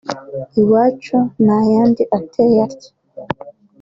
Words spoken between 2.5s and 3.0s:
atya